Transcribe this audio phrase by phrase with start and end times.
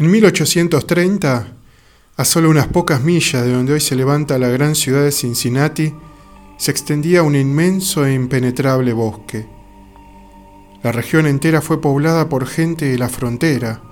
[0.00, 1.56] En 1830,
[2.16, 5.92] a solo unas pocas millas de donde hoy se levanta la gran ciudad de Cincinnati,
[6.56, 9.48] se extendía un inmenso e impenetrable bosque.
[10.84, 13.82] La región entera fue poblada por gente de la frontera,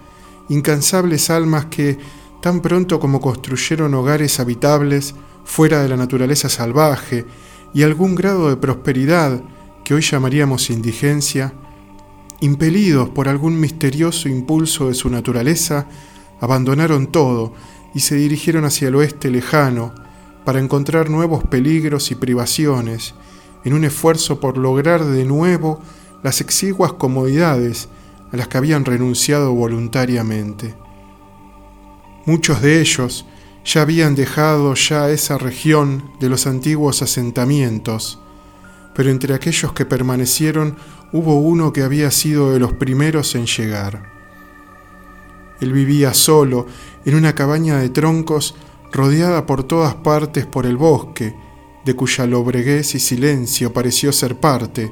[0.48, 1.98] incansables almas que,
[2.40, 7.26] tan pronto como construyeron hogares habitables fuera de la naturaleza salvaje
[7.74, 9.42] y algún grado de prosperidad
[9.84, 11.52] que hoy llamaríamos indigencia,
[12.40, 15.86] impelidos por algún misterioso impulso de su naturaleza,
[16.40, 17.54] abandonaron todo
[17.94, 19.94] y se dirigieron hacia el oeste lejano
[20.44, 23.14] para encontrar nuevos peligros y privaciones
[23.64, 25.80] en un esfuerzo por lograr de nuevo
[26.22, 27.88] las exiguas comodidades
[28.32, 30.74] a las que habían renunciado voluntariamente.
[32.26, 33.24] Muchos de ellos
[33.64, 38.20] ya habían dejado ya esa región de los antiguos asentamientos,
[38.96, 40.74] pero entre aquellos que permanecieron
[41.12, 44.10] hubo uno que había sido de los primeros en llegar.
[45.60, 46.66] Él vivía solo
[47.04, 48.54] en una cabaña de troncos
[48.90, 51.36] rodeada por todas partes por el bosque,
[51.84, 54.90] de cuya lobreguez y silencio pareció ser parte,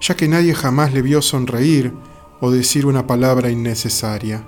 [0.00, 1.92] ya que nadie jamás le vio sonreír
[2.40, 4.46] o decir una palabra innecesaria.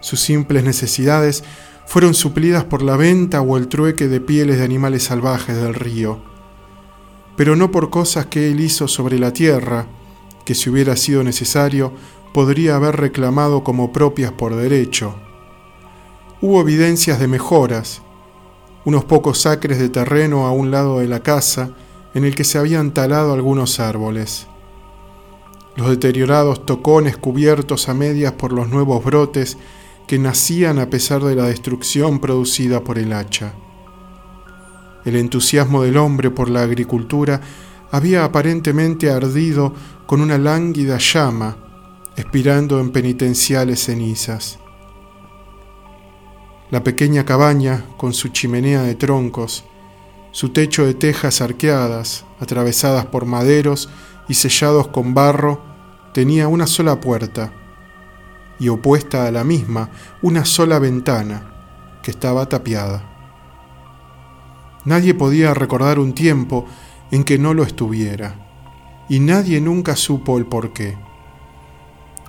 [0.00, 1.42] Sus simples necesidades
[1.84, 6.37] fueron suplidas por la venta o el trueque de pieles de animales salvajes del río,
[7.38, 9.86] pero no por cosas que él hizo sobre la tierra,
[10.44, 11.92] que si hubiera sido necesario
[12.34, 15.14] podría haber reclamado como propias por derecho.
[16.42, 18.02] Hubo evidencias de mejoras,
[18.84, 21.70] unos pocos acres de terreno a un lado de la casa
[22.12, 24.46] en el que se habían talado algunos árboles
[25.78, 29.56] los deteriorados tocones cubiertos a medias por los nuevos brotes
[30.08, 33.54] que nacían a pesar de la destrucción producida por el hacha.
[35.08, 37.40] El entusiasmo del hombre por la agricultura
[37.90, 39.72] había aparentemente ardido
[40.04, 41.56] con una lánguida llama,
[42.14, 44.58] expirando en penitenciales cenizas.
[46.70, 49.64] La pequeña cabaña, con su chimenea de troncos,
[50.30, 53.88] su techo de tejas arqueadas, atravesadas por maderos
[54.28, 55.62] y sellados con barro,
[56.12, 57.50] tenía una sola puerta
[58.58, 59.88] y opuesta a la misma
[60.20, 61.50] una sola ventana
[62.02, 63.17] que estaba tapiada.
[64.88, 66.64] Nadie podía recordar un tiempo
[67.10, 70.96] en que no lo estuviera, y nadie nunca supo el porqué.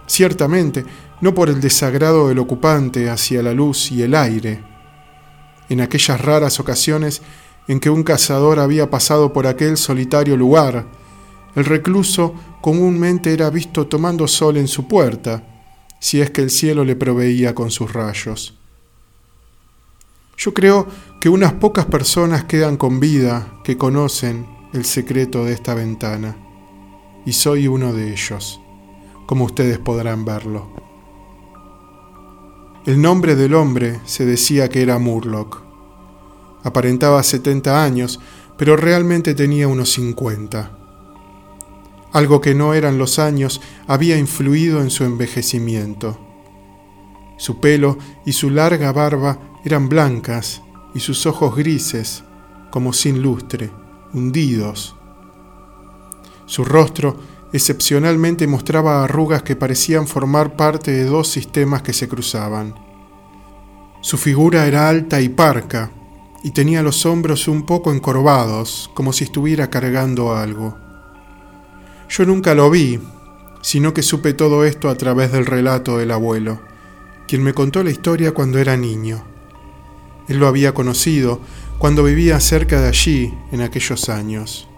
[0.07, 0.83] Ciertamente,
[1.21, 4.61] no por el desagrado del ocupante hacia la luz y el aire.
[5.69, 7.21] En aquellas raras ocasiones
[7.69, 10.85] en que un cazador había pasado por aquel solitario lugar,
[11.55, 15.43] el recluso comúnmente era visto tomando sol en su puerta,
[16.01, 18.59] si es que el cielo le proveía con sus rayos.
[20.39, 20.87] Yo creo
[21.19, 26.37] que unas pocas personas quedan con vida que conocen el secreto de esta ventana,
[27.25, 28.61] y soy uno de ellos,
[29.25, 30.69] como ustedes podrán verlo.
[32.85, 35.61] El nombre del hombre se decía que era Murlock.
[36.63, 38.21] Aparentaba 70 años,
[38.57, 40.71] pero realmente tenía unos 50.
[42.13, 46.17] Algo que no eran los años había influido en su envejecimiento.
[47.37, 50.63] Su pelo y su larga barba eran blancas
[50.93, 52.23] y sus ojos grises,
[52.69, 53.71] como sin lustre,
[54.13, 54.95] hundidos.
[56.45, 57.17] Su rostro
[57.51, 62.75] excepcionalmente mostraba arrugas que parecían formar parte de dos sistemas que se cruzaban.
[64.01, 65.91] Su figura era alta y parca,
[66.43, 70.77] y tenía los hombros un poco encorvados, como si estuviera cargando algo.
[72.09, 72.99] Yo nunca lo vi,
[73.61, 76.61] sino que supe todo esto a través del relato del abuelo,
[77.27, 79.23] quien me contó la historia cuando era niño.
[80.29, 81.41] Él lo había conocido
[81.79, 84.69] cuando vivía cerca de allí en aquellos años.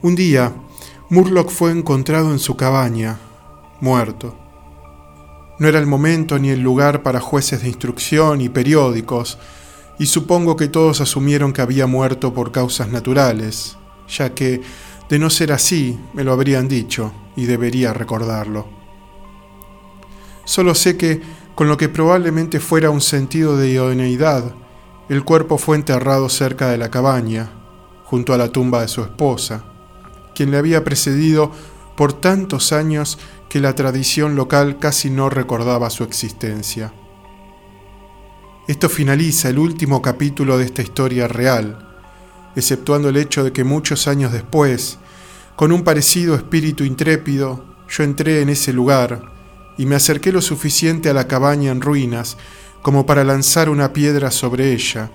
[0.00, 0.54] Un día,
[1.10, 3.18] Murlock fue encontrado en su cabaña,
[3.80, 4.38] muerto.
[5.58, 9.38] No era el momento ni el lugar para jueces de instrucción y periódicos,
[9.98, 13.76] y supongo que todos asumieron que había muerto por causas naturales,
[14.08, 14.62] ya que
[15.08, 18.68] de no ser así, me lo habrían dicho y debería recordarlo.
[20.44, 21.20] Solo sé que,
[21.58, 24.54] con lo que probablemente fuera un sentido de idoneidad,
[25.08, 27.50] el cuerpo fue enterrado cerca de la cabaña,
[28.04, 29.64] junto a la tumba de su esposa,
[30.36, 31.50] quien le había precedido
[31.96, 33.18] por tantos años
[33.48, 36.92] que la tradición local casi no recordaba su existencia.
[38.68, 41.88] Esto finaliza el último capítulo de esta historia real,
[42.54, 45.00] exceptuando el hecho de que muchos años después,
[45.56, 49.37] con un parecido espíritu intrépido, yo entré en ese lugar
[49.78, 52.36] y me acerqué lo suficiente a la cabaña en ruinas
[52.82, 55.10] como para lanzar una piedra sobre ella,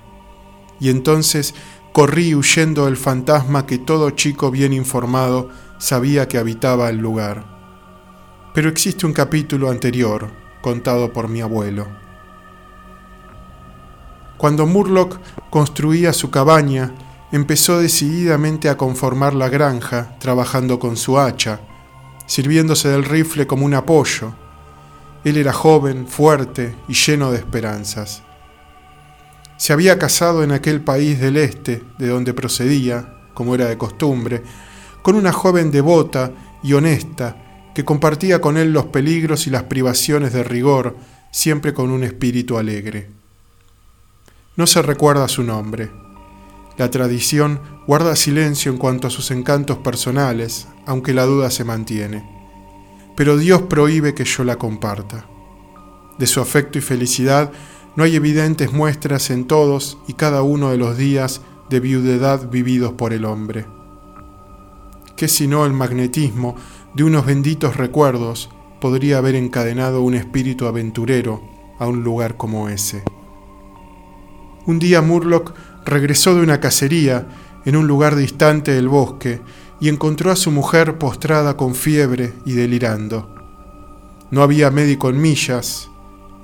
[0.80, 1.54] y entonces
[1.92, 7.54] corrí huyendo del fantasma que todo chico bien informado sabía que habitaba el lugar.
[8.54, 10.30] pero existe un capítulo anterior
[10.62, 11.88] contado por mi abuelo.
[14.38, 15.20] Cuando Murlock
[15.50, 16.94] construía su cabaña,
[17.32, 21.62] empezó decididamente a conformar la granja, trabajando con su hacha,
[22.28, 24.34] sirviéndose del rifle como un apoyo.
[25.24, 28.24] Él era joven, fuerte y lleno de esperanzas.
[29.58, 34.44] Se había casado en aquel país del este, de donde procedía, como era de costumbre,
[35.02, 36.32] con una joven devota
[36.62, 37.38] y honesta
[37.74, 40.96] que compartía con él los peligros y las privaciones de rigor,
[41.32, 43.10] siempre con un espíritu alegre.
[44.56, 45.90] No se recuerda su nombre.
[46.78, 52.43] La tradición guarda silencio en cuanto a sus encantos personales, aunque la duda se mantiene.
[53.16, 55.26] Pero Dios prohíbe que yo la comparta.
[56.18, 57.52] De su afecto y felicidad
[57.96, 62.94] no hay evidentes muestras en todos y cada uno de los días de viudedad vividos
[62.94, 63.66] por el hombre.
[65.16, 66.56] ¿Qué sino el magnetismo
[66.94, 68.50] de unos benditos recuerdos
[68.80, 71.42] podría haber encadenado un espíritu aventurero
[71.80, 73.04] a un lugar como ese.
[74.66, 75.54] Un día Murlock
[75.86, 77.28] regresó de una cacería
[77.66, 79.42] en un lugar distante del bosque
[79.80, 83.34] y encontró a su mujer postrada con fiebre y delirando.
[84.32, 85.90] No había médico en millas,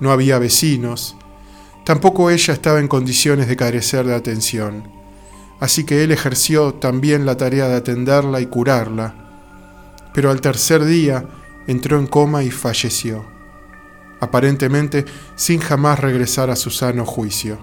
[0.00, 1.16] no había vecinos,
[1.84, 4.90] tampoco ella estaba en condiciones de carecer de atención,
[5.60, 9.14] así que él ejerció también la tarea de atenderla y curarla,
[10.14, 11.24] pero al tercer día
[11.66, 13.24] entró en coma y falleció,
[14.20, 15.04] aparentemente
[15.36, 17.58] sin jamás regresar a su sano juicio.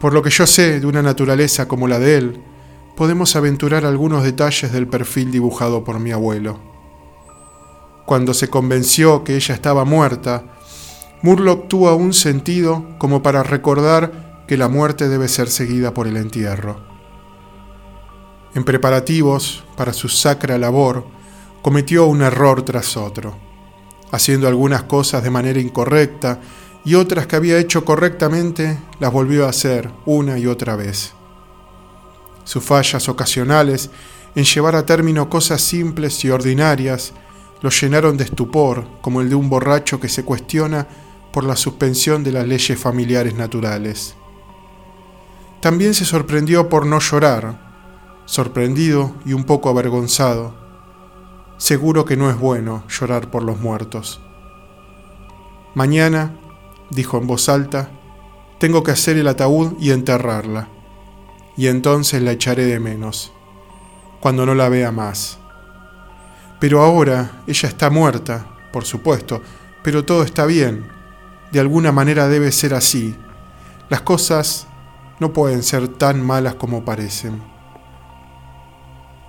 [0.00, 2.42] Por lo que yo sé de una naturaleza como la de él,
[2.96, 6.58] podemos aventurar algunos detalles del perfil dibujado por mi abuelo.
[8.06, 10.44] Cuando se convenció que ella estaba muerta,
[11.22, 16.16] Murlock tuvo un sentido como para recordar que la muerte debe ser seguida por el
[16.16, 16.96] entierro
[18.56, 21.04] en preparativos para su sacra labor,
[21.60, 23.36] cometió un error tras otro,
[24.10, 26.40] haciendo algunas cosas de manera incorrecta
[26.82, 31.15] y otras que había hecho correctamente las volvió a hacer una y otra vez.
[32.46, 33.90] Sus fallas ocasionales
[34.36, 37.12] en llevar a término cosas simples y ordinarias
[37.60, 40.86] lo llenaron de estupor, como el de un borracho que se cuestiona
[41.32, 44.14] por la suspensión de las leyes familiares naturales.
[45.60, 50.54] También se sorprendió por no llorar, sorprendido y un poco avergonzado.
[51.56, 54.20] Seguro que no es bueno llorar por los muertos.
[55.74, 56.36] Mañana,
[56.90, 57.90] dijo en voz alta,
[58.58, 60.68] tengo que hacer el ataúd y enterrarla,
[61.56, 63.32] y entonces la echaré de menos,
[64.20, 65.38] cuando no la vea más.
[66.60, 69.42] Pero ahora ella está muerta, por supuesto,
[69.82, 70.86] pero todo está bien.
[71.52, 73.14] De alguna manera debe ser así.
[73.88, 74.66] Las cosas
[75.20, 77.40] no pueden ser tan malas como parecen.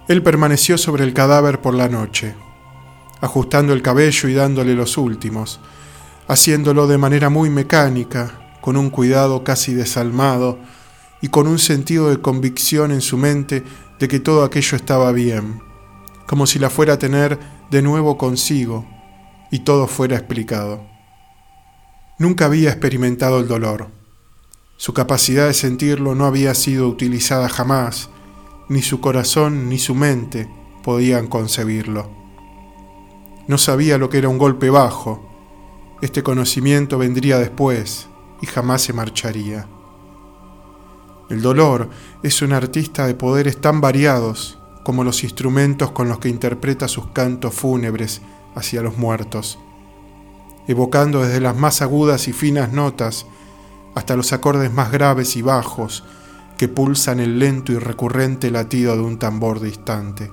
[0.07, 2.35] Él permaneció sobre el cadáver por la noche,
[3.21, 5.59] ajustando el cabello y dándole los últimos,
[6.27, 8.31] haciéndolo de manera muy mecánica,
[8.61, 10.59] con un cuidado casi desalmado
[11.21, 13.63] y con un sentido de convicción en su mente
[13.99, 15.61] de que todo aquello estaba bien,
[16.27, 17.39] como si la fuera a tener
[17.71, 18.85] de nuevo consigo
[19.51, 20.85] y todo fuera explicado.
[22.19, 23.89] Nunca había experimentado el dolor.
[24.77, 28.09] Su capacidad de sentirlo no había sido utilizada jamás,
[28.69, 30.49] ni su corazón ni su mente
[30.83, 32.11] podían concebirlo.
[33.47, 35.23] No sabía lo que era un golpe bajo.
[36.01, 38.07] Este conocimiento vendría después
[38.41, 39.67] y jamás se marcharía.
[41.29, 41.89] El dolor
[42.23, 47.07] es un artista de poderes tan variados como los instrumentos con los que interpreta sus
[47.07, 48.21] cantos fúnebres
[48.55, 49.59] hacia los muertos,
[50.67, 53.25] evocando desde las más agudas y finas notas
[53.95, 56.05] hasta los acordes más graves y bajos
[56.57, 60.31] que pulsan el lento y recurrente latido de un tambor distante.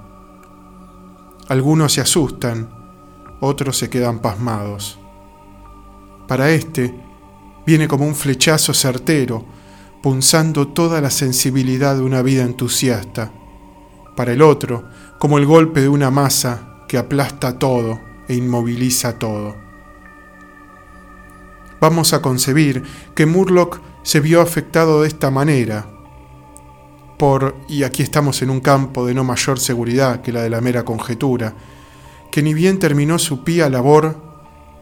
[1.48, 2.70] Algunos se asustan,
[3.40, 4.98] otros se quedan pasmados.
[6.28, 6.94] Para este,
[7.66, 9.44] viene como un flechazo certero,
[10.04, 13.32] punzando toda la sensibilidad de una vida entusiasta.
[14.14, 14.84] Para el otro,
[15.18, 19.56] como el golpe de una masa que aplasta todo e inmoviliza todo.
[21.80, 22.82] Vamos a concebir
[23.14, 25.86] que Murlock se vio afectado de esta manera,
[27.16, 30.60] por, y aquí estamos en un campo de no mayor seguridad que la de la
[30.60, 31.54] mera conjetura,
[32.30, 34.20] que ni bien terminó su pía labor,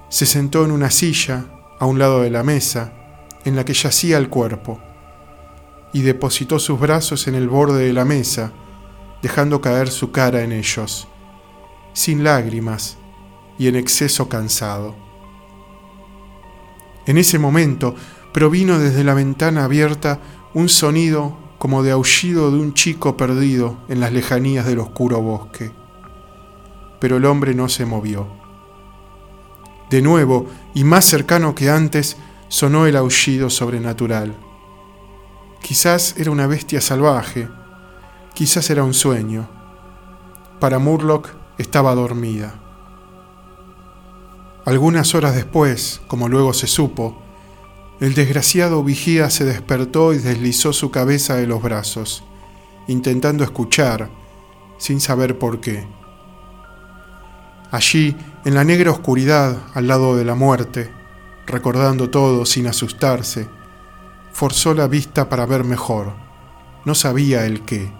[0.08, 1.44] se sentó en una silla
[1.78, 2.92] a un lado de la mesa,
[3.44, 4.80] en la que yacía el cuerpo,
[5.92, 8.52] y depositó sus brazos en el borde de la mesa,
[9.22, 11.08] dejando caer su cara en ellos,
[11.92, 12.96] sin lágrimas
[13.58, 14.94] y en exceso cansado.
[17.06, 17.94] En ese momento
[18.32, 20.20] provino desde la ventana abierta
[20.54, 25.70] un sonido como de aullido de un chico perdido en las lejanías del oscuro bosque.
[26.98, 28.28] pero el hombre no se movió.
[29.90, 34.36] De nuevo, y más cercano que antes, sonó el aullido sobrenatural.
[35.62, 37.48] Quizás era una bestia salvaje,
[38.34, 39.48] quizás era un sueño.
[40.58, 42.54] Para Murlock estaba dormida.
[44.64, 47.22] Algunas horas después, como luego se supo,
[48.00, 52.24] el desgraciado vigía se despertó y deslizó su cabeza de los brazos,
[52.88, 54.10] intentando escuchar,
[54.78, 55.86] sin saber por qué.
[57.70, 60.90] Allí, en la negra oscuridad, al lado de la muerte,
[61.46, 63.48] recordando todo sin asustarse,
[64.32, 66.14] forzó la vista para ver mejor.
[66.84, 67.92] No sabía el qué.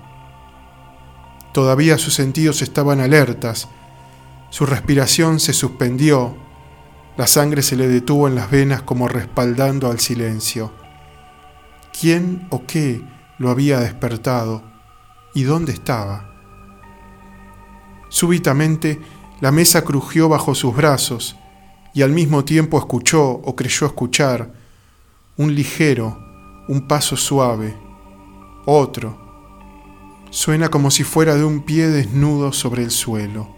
[1.53, 3.69] Todavía sus sentidos estaban alertas,
[4.51, 6.37] su respiración se suspendió
[7.17, 10.73] la sangre se le detuvo en las venas como respaldando al silencio.
[11.99, 13.03] ¿Quién o qué
[13.39, 14.63] lo había despertado?
[15.35, 16.31] ¿Y dónde estaba?
[18.09, 18.99] Súbitamente
[19.41, 21.37] la mesa crujió bajo sus brazos
[21.93, 24.55] y al mismo tiempo escuchó o creyó escuchar
[25.37, 26.19] un ligero,
[26.69, 27.75] un paso suave,
[28.67, 29.19] otro.
[30.31, 33.49] Suena como si fuera de un pie desnudo sobre el suelo.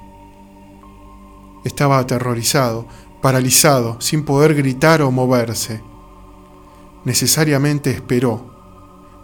[1.64, 2.87] Estaba aterrorizado,
[3.21, 5.83] paralizado, sin poder gritar o moverse.
[7.04, 8.54] Necesariamente esperó.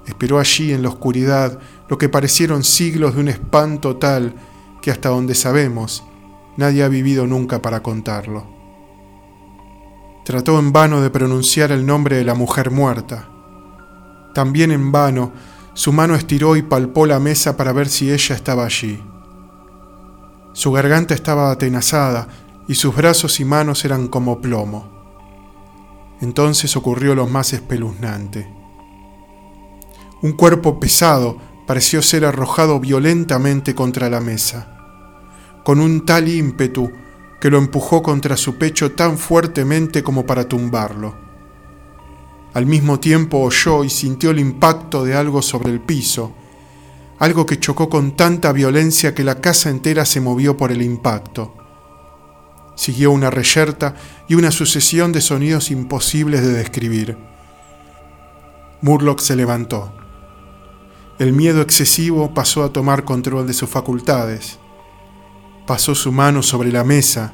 [0.07, 4.35] Esperó allí en la oscuridad lo que parecieron siglos de un espanto tal
[4.83, 6.05] que hasta donde sabemos
[6.57, 8.60] nadie ha vivido nunca para contarlo.
[10.31, 13.27] Trató en vano de pronunciar el nombre de la mujer muerta.
[14.33, 15.33] También en vano
[15.75, 19.03] su mano estiró y palpó la mesa para ver si ella estaba allí.
[20.53, 22.29] Su garganta estaba atenazada
[22.69, 24.89] y sus brazos y manos eran como plomo.
[26.21, 28.49] Entonces ocurrió lo más espeluznante.
[30.23, 34.79] Un cuerpo pesado pareció ser arrojado violentamente contra la mesa,
[35.65, 36.89] con un tal ímpetu
[37.41, 41.15] que lo empujó contra su pecho tan fuertemente como para tumbarlo.
[42.53, 46.33] Al mismo tiempo oyó y sintió el impacto de algo sobre el piso,
[47.19, 51.55] algo que chocó con tanta violencia que la casa entera se movió por el impacto.
[52.75, 53.95] Siguió una reyerta
[54.27, 57.17] y una sucesión de sonidos imposibles de describir.
[58.81, 59.93] Murlock se levantó.
[61.19, 64.59] El miedo excesivo pasó a tomar control de sus facultades.
[65.71, 67.33] Pasó su mano sobre la mesa.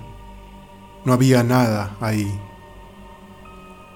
[1.07, 2.39] No había nada ahí.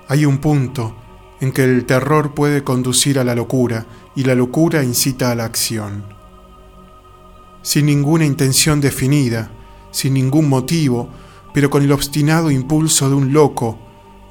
[0.09, 0.97] Hay un punto
[1.43, 3.85] en que el terror puede conducir a la locura
[4.17, 6.05] y la locura incita a la acción.
[7.61, 9.51] Sin ninguna intención definida,
[9.91, 11.11] sin ningún motivo,
[11.53, 13.79] pero con el obstinado impulso de un loco,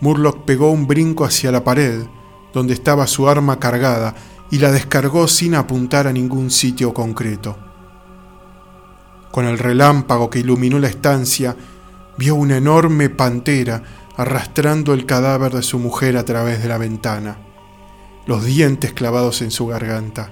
[0.02, 2.08] Murlock pegó un brinco hacia la pared,
[2.52, 4.16] donde estaba su arma cargada,
[4.50, 7.69] y la descargó sin apuntar a ningún sitio concreto.
[9.32, 11.56] Con el relámpago que iluminó la estancia,
[12.18, 13.84] vio una enorme pantera
[14.18, 17.38] arrastrando el cadáver de su mujer a través de la ventana,
[18.26, 20.32] los dientes clavados en su garganta.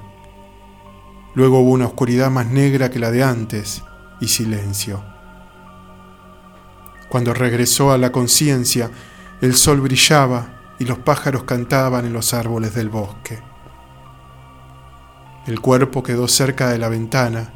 [1.35, 3.83] Luego hubo una oscuridad más negra que la de antes
[4.19, 5.03] y silencio.
[7.09, 8.91] Cuando regresó a la conciencia,
[9.39, 13.39] el sol brillaba y los pájaros cantaban en los árboles del bosque.
[15.45, 17.53] El cuerpo quedó cerca de la ventana,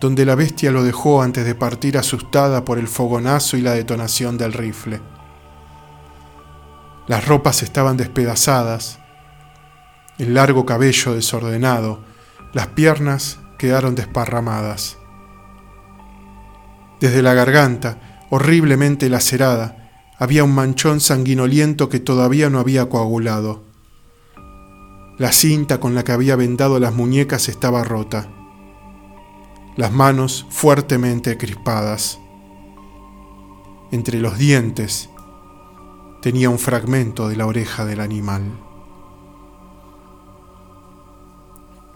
[0.00, 4.38] donde la bestia lo dejó antes de partir asustada por el fogonazo y la detonación
[4.38, 5.00] del rifle.
[7.06, 8.98] Las ropas estaban despedazadas,
[10.18, 12.00] el largo cabello desordenado,
[12.54, 14.96] las piernas quedaron desparramadas.
[17.00, 23.64] Desde la garganta, horriblemente lacerada, había un manchón sanguinoliento que todavía no había coagulado.
[25.18, 28.28] La cinta con la que había vendado las muñecas estaba rota,
[29.76, 32.18] las manos fuertemente crispadas.
[33.90, 35.10] Entre los dientes
[36.22, 38.42] tenía un fragmento de la oreja del animal.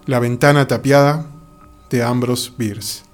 [0.06, 1.26] La ventana tapiada
[1.90, 3.13] de Ambrose Bierce.